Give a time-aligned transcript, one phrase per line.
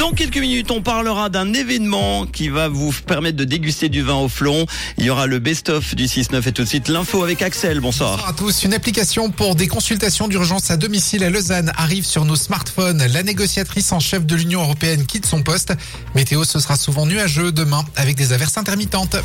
[0.00, 4.14] Dans quelques minutes, on parlera d'un événement qui va vous permettre de déguster du vin
[4.14, 4.64] au flon.
[4.96, 7.80] Il y aura le best-of du 6-9 et tout de suite l'info avec Axel.
[7.80, 8.12] Bonsoir.
[8.12, 8.64] Bonsoir à tous.
[8.64, 13.06] Une application pour des consultations d'urgence à domicile à Lausanne arrive sur nos smartphones.
[13.12, 15.74] La négociatrice en chef de l'Union européenne quitte son poste.
[16.14, 19.16] Météo, ce sera souvent nuageux demain avec des averses intermittentes.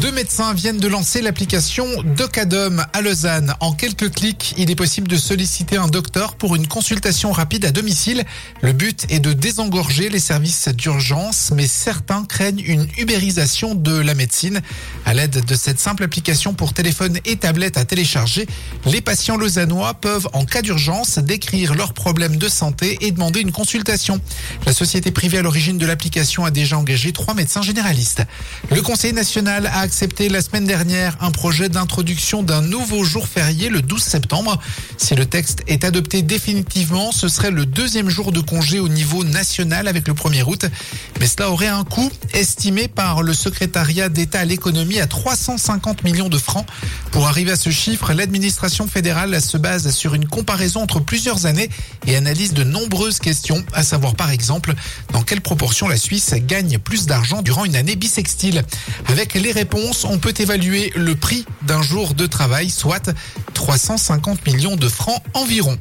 [0.00, 1.84] Deux médecins viennent de lancer l'application
[2.16, 3.54] Docadom à Lausanne.
[3.58, 7.72] En quelques clics, il est possible de solliciter un docteur pour une consultation rapide à
[7.72, 8.24] domicile.
[8.60, 14.14] Le but est de désengorger les services d'urgence, mais certains craignent une ubérisation de la
[14.14, 14.60] médecine.
[15.04, 18.46] À l'aide de cette simple application pour téléphone et tablette à télécharger,
[18.86, 23.52] les patients lausannois peuvent, en cas d'urgence, décrire leurs problèmes de santé et demander une
[23.52, 24.20] consultation.
[24.64, 28.22] La société privée à l'origine de l'application a déjà engagé trois médecins généralistes.
[28.70, 33.70] Le Conseil national a accepté la semaine dernière un projet d'introduction d'un nouveau jour férié
[33.70, 34.60] le 12 septembre.
[34.98, 39.24] Si le texte est adopté définitivement, ce serait le deuxième jour de congé au niveau
[39.24, 40.66] national avec le 1er août.
[41.20, 46.28] Mais cela aurait un coût estimé par le secrétariat d'État à l'économie à 350 millions
[46.28, 46.66] de francs.
[47.10, 51.70] Pour arriver à ce chiffre, l'administration fédérale se base sur une comparaison entre plusieurs années
[52.06, 54.74] et analyse de nombreuses questions, à savoir par exemple
[55.14, 58.64] dans quelle proportion la Suisse gagne plus d'argent durant une année bissextile?
[59.08, 63.10] Avec les réponses, on peut évaluer le prix d'un jour de travail, soit
[63.54, 65.76] 350 millions de francs environ.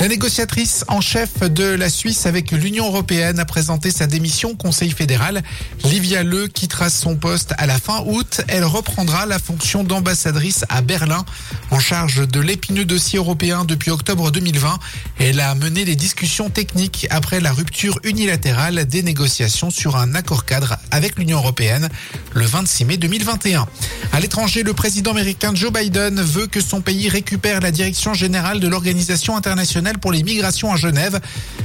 [0.00, 4.56] La négociatrice en chef de la Suisse avec l'Union européenne a présenté sa démission au
[4.56, 5.42] Conseil fédéral.
[5.84, 8.40] Livia Le quittera son poste à la fin août.
[8.48, 11.24] Elle reprendra la fonction d'ambassadrice à Berlin
[11.70, 14.78] en charge de l'épineux dossier européen depuis octobre 2020.
[15.20, 20.46] Elle a mené les discussions techniques après la rupture unilatérale des négociations sur un accord
[20.46, 21.90] cadre avec l'Union européenne
[22.32, 23.66] le 26 mai 2021.
[24.12, 28.58] À l'étranger, le président américain Joe Biden veut que son pays récupère la direction générale
[28.58, 31.20] de l'Organisation internationale pour les migrations à Genève.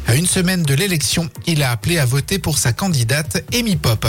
[0.08, 4.08] À une semaine de l'élection, il a appelé à voter pour sa candidate Amy Pop.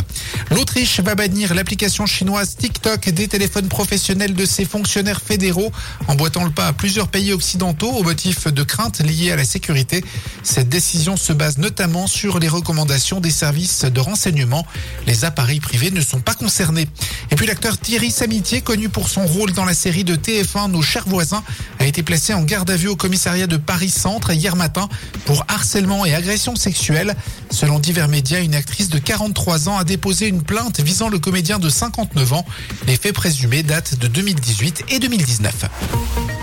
[0.51, 5.73] L'Autriche va bannir l'application chinoise TikTok des téléphones professionnels de ses fonctionnaires fédéraux,
[6.07, 10.03] emboîtant le pas à plusieurs pays occidentaux au motif de craintes liées à la sécurité.
[10.43, 14.67] Cette décision se base notamment sur les recommandations des services de renseignement.
[15.07, 16.89] Les appareils privés ne sont pas concernés.
[17.31, 20.83] Et puis l'acteur Thierry Samitier, connu pour son rôle dans la série de TF1 Nos
[20.83, 21.43] chers voisins,
[21.89, 24.89] été placé en garde à vue au commissariat de Paris Centre hier matin
[25.25, 27.17] pour harcèlement et agression sexuelle.
[27.51, 31.59] Selon divers médias, une actrice de 43 ans a déposé une plainte visant le comédien
[31.59, 32.45] de 59 ans.
[32.87, 36.38] Les faits présumés datent de 2018 et 2019.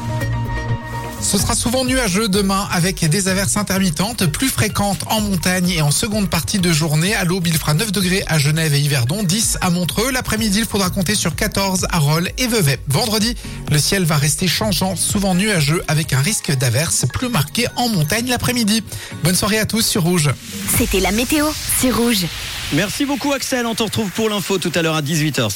[1.26, 5.90] Ce sera souvent nuageux demain avec des averses intermittentes plus fréquentes en montagne et en
[5.90, 7.16] seconde partie de journée.
[7.16, 10.12] À l'aube, il fera 9 degrés à Genève et Yverdon, 10 à Montreux.
[10.12, 12.80] L'après-midi, il faudra compter sur 14 à Rolles et Vevey.
[12.88, 13.36] Vendredi,
[13.72, 18.28] le ciel va rester changeant, souvent nuageux avec un risque d'averses plus marqué en montagne
[18.28, 18.84] l'après-midi.
[19.24, 20.30] Bonne soirée à tous sur Rouge.
[20.78, 21.48] C'était la météo,
[21.80, 22.28] c'est rouge.
[22.74, 23.66] Merci beaucoup Axel.
[23.66, 25.50] On te retrouve pour l'info tout à l'heure à 18h.